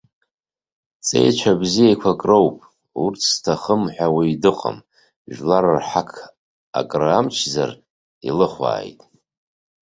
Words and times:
Ҵеицәа 1.05 1.53
бзиақәак 1.61 2.21
роуп, 2.29 2.57
урҭ 3.03 3.21
зҭахым 3.33 3.81
ҳәа 3.93 4.07
уаҩ 4.15 4.33
дыҟам, 4.43 4.77
жәлар 5.33 5.65
рҳақ 5.77 6.11
акры 6.79 7.09
амчзар 7.17 7.71
илыхәааит. 8.27 8.99